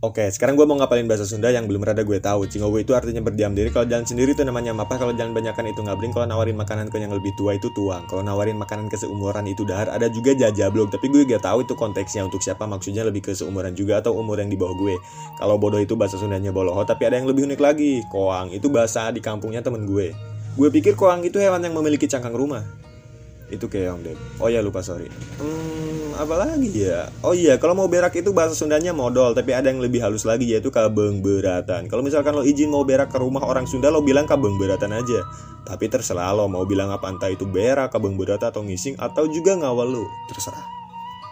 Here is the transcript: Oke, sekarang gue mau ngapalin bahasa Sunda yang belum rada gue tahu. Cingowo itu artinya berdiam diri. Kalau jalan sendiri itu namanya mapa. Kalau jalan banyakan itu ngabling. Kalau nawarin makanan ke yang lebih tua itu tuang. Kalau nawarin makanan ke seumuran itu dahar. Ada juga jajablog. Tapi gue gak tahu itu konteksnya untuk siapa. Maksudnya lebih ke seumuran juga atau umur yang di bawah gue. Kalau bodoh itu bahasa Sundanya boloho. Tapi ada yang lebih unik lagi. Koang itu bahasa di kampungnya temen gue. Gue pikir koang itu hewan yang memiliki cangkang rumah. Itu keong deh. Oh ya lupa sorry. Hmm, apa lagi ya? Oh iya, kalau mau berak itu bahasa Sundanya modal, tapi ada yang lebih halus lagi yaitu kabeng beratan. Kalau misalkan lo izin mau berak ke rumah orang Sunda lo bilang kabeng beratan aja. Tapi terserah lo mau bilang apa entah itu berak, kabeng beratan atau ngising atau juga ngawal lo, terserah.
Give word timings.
Oke, 0.00 0.32
sekarang 0.32 0.56
gue 0.56 0.64
mau 0.64 0.80
ngapalin 0.80 1.04
bahasa 1.04 1.28
Sunda 1.28 1.52
yang 1.52 1.68
belum 1.68 1.84
rada 1.84 2.00
gue 2.00 2.16
tahu. 2.16 2.48
Cingowo 2.48 2.80
itu 2.80 2.96
artinya 2.96 3.20
berdiam 3.20 3.52
diri. 3.52 3.68
Kalau 3.68 3.84
jalan 3.84 4.08
sendiri 4.08 4.32
itu 4.32 4.40
namanya 4.48 4.72
mapa. 4.72 4.96
Kalau 4.96 5.12
jalan 5.12 5.36
banyakan 5.36 5.76
itu 5.76 5.84
ngabling. 5.84 6.08
Kalau 6.16 6.24
nawarin 6.24 6.56
makanan 6.56 6.88
ke 6.88 7.04
yang 7.04 7.12
lebih 7.12 7.36
tua 7.36 7.60
itu 7.60 7.68
tuang. 7.76 8.08
Kalau 8.08 8.24
nawarin 8.24 8.56
makanan 8.56 8.88
ke 8.88 8.96
seumuran 8.96 9.44
itu 9.44 9.60
dahar. 9.68 9.92
Ada 9.92 10.08
juga 10.08 10.32
jajablog. 10.32 10.88
Tapi 10.88 11.04
gue 11.12 11.28
gak 11.28 11.44
tahu 11.44 11.68
itu 11.68 11.76
konteksnya 11.76 12.24
untuk 12.24 12.40
siapa. 12.40 12.64
Maksudnya 12.64 13.04
lebih 13.04 13.28
ke 13.28 13.36
seumuran 13.36 13.76
juga 13.76 14.00
atau 14.00 14.16
umur 14.16 14.40
yang 14.40 14.48
di 14.48 14.56
bawah 14.56 14.72
gue. 14.72 14.96
Kalau 15.36 15.60
bodoh 15.60 15.76
itu 15.76 15.92
bahasa 16.00 16.16
Sundanya 16.16 16.48
boloho. 16.48 16.80
Tapi 16.80 17.04
ada 17.04 17.20
yang 17.20 17.28
lebih 17.28 17.44
unik 17.44 17.60
lagi. 17.60 18.00
Koang 18.08 18.56
itu 18.56 18.72
bahasa 18.72 19.12
di 19.12 19.20
kampungnya 19.20 19.60
temen 19.60 19.84
gue. 19.84 20.16
Gue 20.56 20.68
pikir 20.72 20.96
koang 20.96 21.20
itu 21.28 21.36
hewan 21.36 21.60
yang 21.60 21.76
memiliki 21.76 22.08
cangkang 22.08 22.32
rumah. 22.32 22.64
Itu 23.50 23.66
keong 23.66 24.06
deh. 24.06 24.16
Oh 24.38 24.46
ya 24.46 24.62
lupa 24.62 24.80
sorry. 24.80 25.10
Hmm, 25.42 26.14
apa 26.14 26.34
lagi 26.38 26.70
ya? 26.70 27.10
Oh 27.26 27.34
iya, 27.34 27.58
kalau 27.58 27.74
mau 27.74 27.90
berak 27.90 28.14
itu 28.14 28.30
bahasa 28.30 28.54
Sundanya 28.54 28.94
modal, 28.94 29.34
tapi 29.34 29.50
ada 29.52 29.68
yang 29.68 29.82
lebih 29.82 29.98
halus 30.00 30.22
lagi 30.22 30.46
yaitu 30.46 30.70
kabeng 30.70 31.18
beratan. 31.18 31.90
Kalau 31.90 32.06
misalkan 32.06 32.38
lo 32.38 32.46
izin 32.46 32.70
mau 32.70 32.86
berak 32.86 33.10
ke 33.10 33.18
rumah 33.18 33.42
orang 33.42 33.66
Sunda 33.66 33.90
lo 33.90 34.00
bilang 34.00 34.24
kabeng 34.24 34.54
beratan 34.56 34.94
aja. 34.94 35.26
Tapi 35.66 35.90
terserah 35.90 36.32
lo 36.32 36.46
mau 36.46 36.62
bilang 36.64 36.94
apa 36.94 37.10
entah 37.10 37.28
itu 37.28 37.44
berak, 37.44 37.90
kabeng 37.90 38.14
beratan 38.14 38.48
atau 38.48 38.62
ngising 38.62 38.96
atau 38.96 39.26
juga 39.26 39.58
ngawal 39.58 39.98
lo, 39.98 40.04
terserah. 40.30 40.79